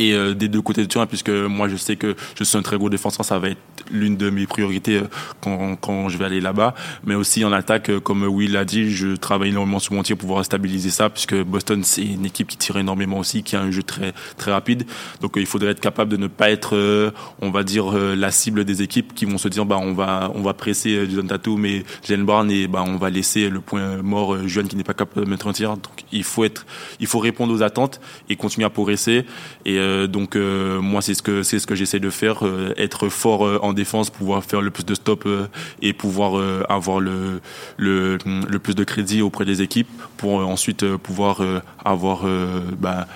[0.00, 2.62] et euh, des deux côtés du terrain puisque moi je sais que je suis un
[2.62, 3.60] très gros défenseur ça va être
[3.90, 5.08] l'une de mes priorités euh,
[5.40, 6.74] quand, quand je vais aller là-bas.
[7.04, 10.16] Mais aussi en attaque euh, comme Will l'a dit je travaille énormément sur mon tir
[10.16, 13.60] pour pouvoir stabiliser ça puisque Boston c'est une équipe qui tire énormément aussi qui a
[13.60, 14.84] un jeu très très rapide.
[15.20, 18.64] Donc euh, il faudrait être capable de ne pas être on va dire la cible
[18.64, 21.84] des équipes qui vont se dire bah on va on va presser Jason Tatum et
[22.06, 25.26] Jalen Brown et bah on va laisser le point mort Juan qui n'est pas capable
[25.26, 25.76] de mettre un tir.
[25.76, 26.64] Donc il faut être
[27.00, 29.26] il faut répondre aux attentes et continuer à progresser.
[29.64, 33.08] Et donc euh, moi c'est ce que c'est ce que j'essaie de faire, euh, être
[33.08, 35.46] fort euh, en défense, pouvoir faire le plus de stops euh,
[35.82, 37.40] et pouvoir euh, avoir le,
[37.78, 38.18] le
[38.58, 43.06] plus de crédit auprès des équipes pour euh, ensuite euh, pouvoir euh, avoir euh, bah,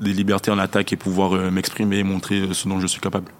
[0.00, 3.00] des libertés en attaque et pouvoir euh, m'exprimer et montrer euh, ce dont je suis
[3.00, 3.30] capable.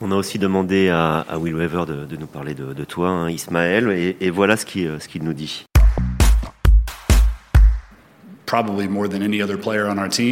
[0.00, 4.30] On a aussi demandé à, Will Weaver de, nous parler de, toi, hein, Ismaël, et,
[4.30, 5.64] voilà euh, ce qu'il nous dit.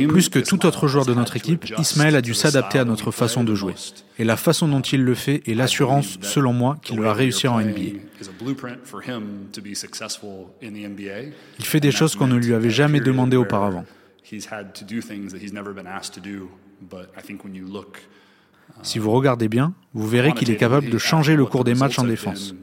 [0.08, 3.44] Plus que tout autre joueur de notre équipe, Ismaël a dû s'adapter à notre façon
[3.44, 3.74] de jouer.
[4.18, 7.60] Et la façon dont il le fait est l'assurance, selon moi, qu'il va réussir en
[7.60, 7.98] NBA.
[11.58, 13.84] Il fait des choses qu'on ne lui avait jamais demandées auparavant.
[18.82, 21.98] Si vous regardez bien, vous verrez qu'il est capable de changer le cours des matchs
[21.98, 22.54] en défense.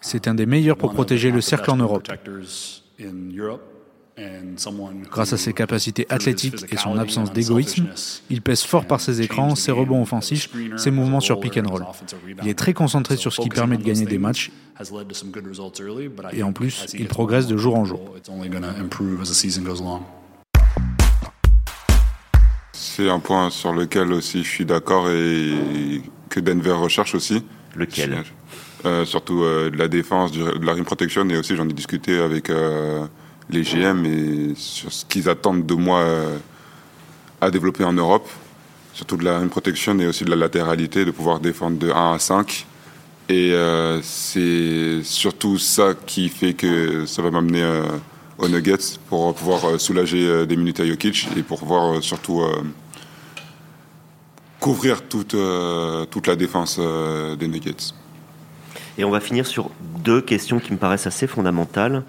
[0.00, 2.08] C'est un des meilleurs pour protéger le cercle en Europe.
[5.10, 7.86] Grâce à ses capacités athlétiques et son absence d'égoïsme,
[8.30, 11.86] il pèse fort par ses écrans, ses rebonds offensifs, ses mouvements sur pick and roll.
[12.42, 14.50] Il est très concentré sur ce qui permet de gagner des matchs
[16.32, 18.14] et en plus, il progresse de jour en jour.
[22.72, 27.44] C'est un point sur lequel aussi je suis d'accord et que Denver recherche aussi.
[27.76, 28.24] Lequel?
[28.84, 32.18] Euh, Surtout euh, de la défense, de la rim protection et aussi j'en ai discuté
[32.20, 33.04] avec euh,
[33.50, 36.04] les GM et sur ce qu'ils attendent de moi
[37.40, 38.28] à développer en Europe.
[38.94, 42.14] Surtout de la rim protection et aussi de la latéralité, de pouvoir défendre de 1
[42.14, 42.66] à 5.
[43.30, 43.52] Et
[44.02, 47.64] c'est surtout ça qui fait que ça va m'amener
[48.38, 52.42] aux Nuggets pour pouvoir soulager des minutes à Jokic et pour pouvoir surtout
[54.60, 55.36] couvrir toute,
[56.10, 56.78] toute la défense
[57.38, 57.94] des Nuggets.
[58.98, 59.70] Et on va finir sur
[60.04, 62.02] deux questions qui me paraissent assez fondamentales.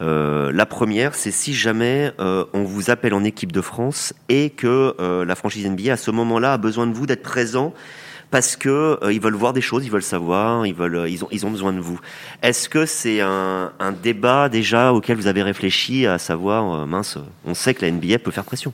[0.00, 4.50] Euh, la première, c'est si jamais euh, on vous appelle en équipe de France et
[4.50, 7.72] que euh, la franchise NBA à ce moment-là a besoin de vous d'être présent
[8.32, 11.72] parce que ils veulent voir des choses, ils veulent savoir, ils veulent, ils ont, besoin
[11.72, 12.00] de vous.
[12.42, 13.70] Est-ce que c'est un,
[14.02, 18.32] débat déjà auquel vous avez réfléchi, à savoir, mince, on sait que la NBA peut
[18.32, 18.72] faire pression?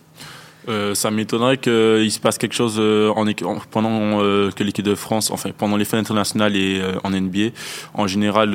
[0.68, 3.24] Euh, ça m'étonnerait qu'il se passe quelque chose euh, en,
[3.70, 7.50] pendant euh, que l'équipe de France, enfin pendant les fins internationales et en NBA.
[7.94, 8.50] En général,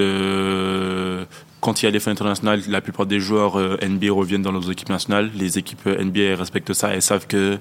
[1.61, 4.69] quand il y a les fins internationales, la plupart des joueurs NBA reviennent dans leurs
[4.69, 5.31] équipes nationales.
[5.35, 7.57] Les équipes NBA respectent ça et savent que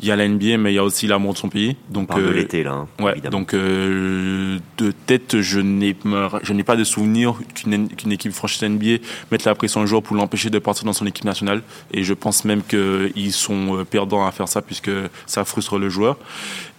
[0.00, 1.76] il y a la NBA, mais il y a aussi l'amour de son pays.
[1.90, 2.72] Donc, On de l'été, là.
[2.72, 4.60] Hein, ouais, donc, de
[5.06, 5.96] tête, je n'ai,
[6.42, 10.02] je n'ai pas de souvenir qu'une, qu'une équipe franchise NBA mette la pression un jour
[10.02, 11.62] pour l'empêcher de partir dans son équipe nationale.
[11.92, 14.90] Et je pense même qu'ils sont perdants à faire ça puisque
[15.26, 16.16] ça frustre le joueur.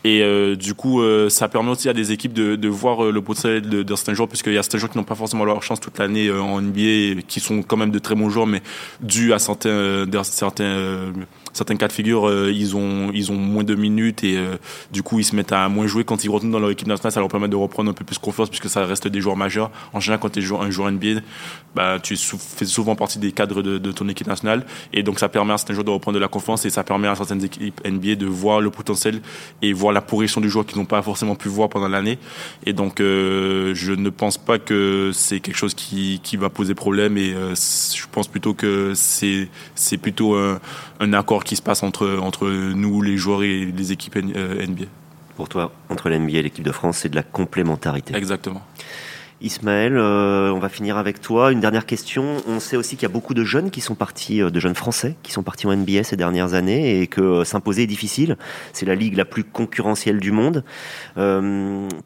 [0.08, 3.12] Et euh, du coup, euh, ça permet aussi à des équipes de, de voir euh,
[3.12, 5.44] le potentiel de, de certains joueurs, puisqu'il y a certains joueurs qui n'ont pas forcément
[5.44, 8.62] leur chance toute l'année en NBA, qui sont quand même de très bons joueurs, mais
[9.02, 11.12] dû à certains, certains
[11.58, 14.38] certains cas de figure, ils ont ils ont moins de minutes et
[14.91, 17.12] du coup ils se mettent à moins jouer quand ils retournent dans leur équipe nationale,
[17.12, 19.72] ça leur permet de reprendre un peu plus confiance puisque ça reste des joueurs majeurs.
[19.93, 21.22] En général, quand tu es un joueur NBA,
[21.76, 25.54] bah tu fais souvent partie des cadres de, ton équipe nationale et donc ça permet
[25.54, 28.15] à certains joueurs de reprendre de la confiance et ça permet à certaines équipes NBA
[28.15, 29.22] de voir le potentiel
[29.62, 32.20] et voir la progression du joueur qu'ils n'ont pas forcément pu voir pendant l'année.
[32.65, 36.76] Et donc, euh, je ne pense pas que c'est quelque chose qui, qui va poser
[36.76, 37.17] problème.
[37.17, 39.50] Et euh, je pense plutôt que c'est
[40.02, 44.38] plutôt un, accord qui se passe entre entre nous, les joueurs et les équipes NBA.
[44.38, 44.66] Euh,
[45.36, 48.16] Pour toi, entre l'NBA et l'équipe de France, c'est de la complémentarité.
[48.16, 48.62] Exactement.
[49.40, 51.52] Ismaël, euh, on va finir avec toi.
[51.52, 52.38] Une dernière question.
[52.48, 54.74] On sait aussi qu'il y a beaucoup de jeunes qui sont partis, euh, de jeunes
[54.74, 58.36] Français, qui sont partis en NBA ces dernières années et que s'imposer est difficile.
[58.74, 60.64] C'est la ligue la plus concurrentielle du monde.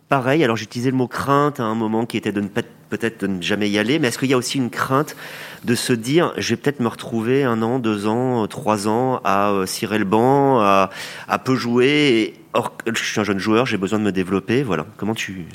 [0.10, 2.48] pareil, alors j'utilisais le mot crainte à un moment qui était de ne
[2.92, 5.16] peut-être de ne jamais y aller, mais est-ce qu'il y a aussi une crainte
[5.64, 9.64] de se dire, je vais peut-être me retrouver un an, deux ans, trois ans à
[9.66, 10.92] cirer le banc, à,
[11.28, 11.88] à peu jouer.
[11.88, 14.62] Et, or, je suis un jeune joueur, j'ai besoin de me développer.
[14.62, 14.86] Voilà.
[14.98, 15.48] Comment tu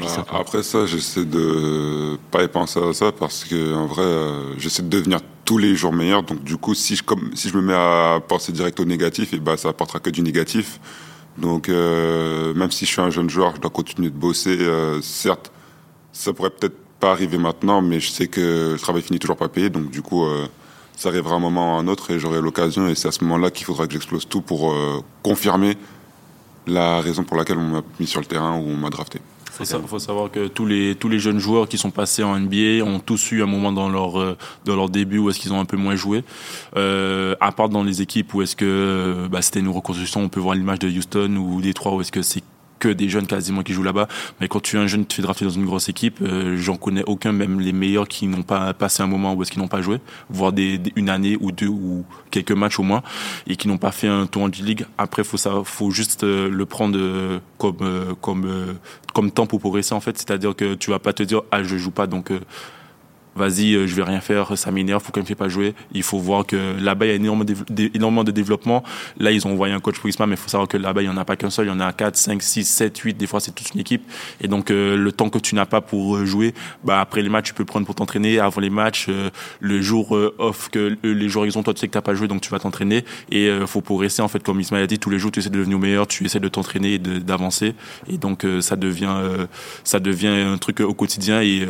[0.00, 4.58] bah, après ça, j'essaie de pas y penser à ça parce que en vrai, euh,
[4.58, 6.22] j'essaie de devenir tous les jours meilleur.
[6.22, 9.32] Donc du coup, si je comme si je me mets à penser direct au négatif,
[9.32, 10.80] et bah ça apportera que du négatif.
[11.38, 14.56] Donc euh, même si je suis un jeune joueur, je dois continuer de bosser.
[14.60, 15.52] Euh, certes,
[16.12, 19.48] ça pourrait peut-être pas arriver maintenant, mais je sais que le travail finit toujours pas
[19.48, 19.68] payé.
[19.68, 20.24] Donc du coup,
[20.96, 22.88] ça arrivera un moment ou un autre et j'aurai l'occasion.
[22.88, 24.74] Et c'est à ce moment-là qu'il faudra que j'explose tout pour
[25.22, 25.76] confirmer
[26.66, 29.20] la raison pour laquelle on m'a mis sur le terrain ou on m'a drafté.
[29.60, 32.84] Il faut, savoir que tous les, tous les jeunes joueurs qui sont passés en NBA
[32.84, 35.60] ont tous eu un moment dans leur, euh, dans leur début où est-ce qu'ils ont
[35.60, 36.24] un peu moins joué.
[36.76, 40.40] Euh, à part dans les équipes où est-ce que bah, c'était une reconstruction, on peut
[40.40, 42.42] voir l'image de Houston ou Détroit où est-ce que c'est
[42.84, 44.08] que des jeunes quasiment qui jouent là-bas.
[44.40, 46.56] Mais quand tu es un jeune, tu te fais drafter dans une grosse équipe, euh,
[46.56, 49.62] j'en connais aucun, même les meilleurs qui n'ont pas passé un moment où est-ce qu'ils
[49.62, 50.52] n'ont pas joué, voire
[50.96, 53.02] une année ou deux ou quelques matchs au moins,
[53.46, 54.84] et qui n'ont pas fait un tour en G-League.
[54.98, 58.76] Après, faut ça, faut juste euh, le prendre euh, comme comme
[59.14, 60.18] comme temps pour progresser en fait.
[60.18, 62.30] C'est-à-dire que tu vas pas te dire ah je joue pas donc
[63.36, 65.74] vas-y, euh, je vais rien faire, ça m'énerve, faut qu'elle me fait pas jouer.
[65.92, 68.82] Il faut voir que là-bas, il y a énormément de, énormément de développement.
[69.18, 71.06] Là, ils ont envoyé un coach pour Isma, mais il faut savoir que là-bas, il
[71.06, 73.16] y en a pas qu'un seul, il y en a 4, 5, 6, 7, 8,
[73.16, 74.02] des fois, c'est toute une équipe.
[74.40, 77.28] Et donc, euh, le temps que tu n'as pas pour euh, jouer, bah, après les
[77.28, 78.38] matchs, tu peux prendre pour t'entraîner.
[78.38, 79.08] Avant les matchs,
[79.60, 82.28] le jour off que les jours ils ont, toi, tu sais que t'as pas joué,
[82.28, 83.04] donc tu vas t'entraîner.
[83.30, 85.58] Et faut progresser, en fait, comme Isma a dit, tous les jours, tu essaies de
[85.58, 87.74] devenir meilleur, tu essaies de t'entraîner et d'avancer.
[88.08, 89.14] Et donc, ça devient,
[89.82, 91.66] ça devient un truc au quotidien et,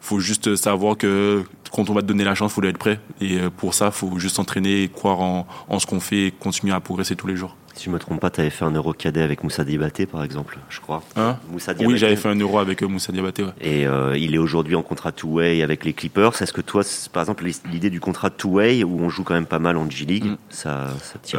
[0.00, 3.00] faut juste savoir que quand on va te donner la chance, faut être prêt.
[3.20, 5.46] Et euh, pour ça, faut juste s'entraîner, croire en,
[5.78, 7.56] ce qu'on fait et continuer à progresser tous les jours.
[7.74, 10.24] Si je me trompe pas, tu avais fait un euro cadet avec Moussa Diabaté, par
[10.24, 11.02] exemple, je crois.
[11.14, 11.36] Hein?
[11.50, 13.44] Moussa oui, j'avais fait un euro avec euh, Moussa Diabaté.
[13.44, 13.52] Ouais.
[13.60, 16.40] Et euh, il est aujourd'hui en contrat two-way avec les Clippers.
[16.42, 16.82] Est-ce que toi,
[17.12, 20.24] par exemple, l'idée du contrat two-way, où on joue quand même pas mal en G-League,
[20.24, 20.36] mm.
[20.48, 21.38] ça, ça tire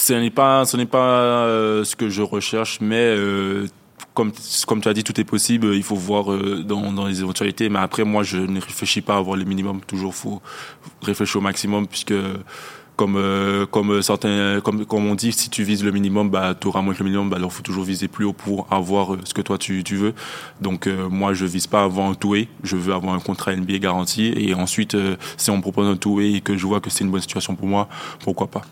[0.00, 1.44] ce n'est pas, ce n'est pas
[1.84, 3.16] ce que je recherche, mais
[4.14, 4.32] comme,
[4.66, 5.74] comme tu as dit, tout est possible.
[5.74, 7.68] Il faut voir euh, dans, dans les éventualités.
[7.68, 9.80] Mais après, moi, je ne réfléchis pas à avoir le minimum.
[9.86, 10.42] Toujours, faut
[11.02, 12.14] réfléchir au maximum puisque
[12.96, 16.66] comme euh, comme certains comme comme on dit si tu vises le minimum bah tu
[16.66, 19.20] auras moins que le minimum bah alors faut toujours viser plus haut pour avoir euh,
[19.22, 20.14] ce que toi tu, tu veux
[20.60, 22.34] donc moi je vise pas avoir un two
[22.64, 24.96] je veux avoir un contrat NBA garanti et ensuite
[25.36, 27.54] si on me propose un two et que je vois que c'est une bonne situation
[27.54, 27.88] pour moi
[28.24, 28.62] pourquoi pas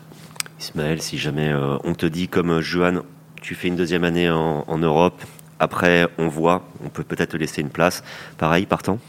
[0.59, 1.53] Ismaël si jamais
[1.85, 3.03] on te dit comme Johan
[3.47, 5.23] tu fais une deuxième année en, Europe
[5.57, 8.03] après, on voit, on peut peut-être te laisser une place.
[8.37, 8.99] Pareil, partant?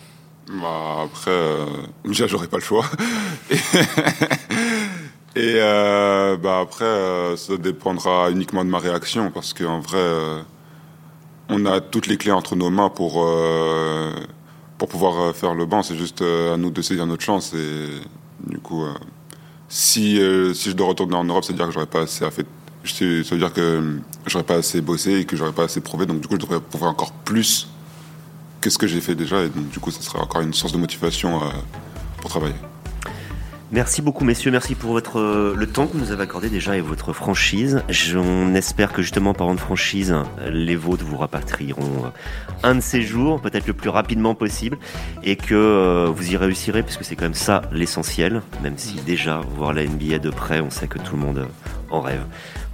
[0.48, 1.66] Bah, Après, euh,
[2.04, 2.84] déjà, j'aurais pas le choix.
[5.34, 10.40] Et euh, bah, après, euh, ça dépendra uniquement de ma réaction, parce qu'en vrai, euh,
[11.48, 13.28] on a toutes les clés entre nos mains pour,
[14.78, 15.82] pour pouvoir faire le banc.
[15.82, 17.54] C'est juste à nous de saisir notre chance.
[17.54, 17.88] Et
[18.46, 18.84] du coup,
[19.68, 20.20] si,
[20.54, 22.46] si je dois retourner en Europe, c'est-à-dire que j'aurais pas assez fait
[22.92, 26.20] ça veut dire que j'aurais pas assez bossé et que j'aurais pas assez prouvé, donc
[26.20, 27.68] du coup, je devrais prouver encore plus
[28.60, 30.72] que ce que j'ai fait déjà, et donc du coup, ça serait encore une source
[30.72, 31.40] de motivation
[32.20, 32.56] pour travailler.
[33.70, 36.80] Merci beaucoup messieurs, merci pour votre le temps que vous nous avez accordé déjà et
[36.80, 37.82] votre franchise.
[38.16, 40.16] On espère que justement par de franchise,
[40.50, 42.10] les vôtres vous rapatrieront
[42.62, 44.78] un de ces jours, peut-être le plus rapidement possible,
[45.22, 49.42] et que euh, vous y réussirez, puisque c'est quand même ça l'essentiel, même si déjà
[49.56, 51.46] voir la NBA de près, on sait que tout le monde
[51.90, 52.24] en rêve.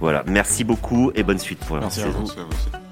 [0.05, 2.09] Voilà, merci beaucoup et bonne suite pour la merci saison.
[2.09, 2.84] À vous.